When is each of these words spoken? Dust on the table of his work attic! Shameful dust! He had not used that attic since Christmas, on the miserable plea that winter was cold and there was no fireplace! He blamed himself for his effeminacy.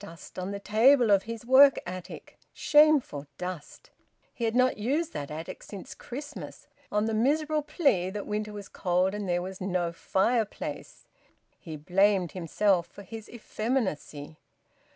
Dust 0.00 0.36
on 0.36 0.50
the 0.50 0.58
table 0.58 1.12
of 1.12 1.22
his 1.22 1.46
work 1.46 1.78
attic! 1.86 2.40
Shameful 2.52 3.28
dust! 3.38 3.90
He 4.34 4.42
had 4.44 4.56
not 4.56 4.78
used 4.78 5.12
that 5.12 5.30
attic 5.30 5.62
since 5.62 5.94
Christmas, 5.94 6.66
on 6.90 7.04
the 7.04 7.14
miserable 7.14 7.62
plea 7.62 8.10
that 8.10 8.26
winter 8.26 8.52
was 8.52 8.68
cold 8.68 9.14
and 9.14 9.28
there 9.28 9.42
was 9.42 9.60
no 9.60 9.92
fireplace! 9.92 11.06
He 11.56 11.76
blamed 11.76 12.32
himself 12.32 12.88
for 12.88 13.04
his 13.04 13.28
effeminacy. 13.30 14.38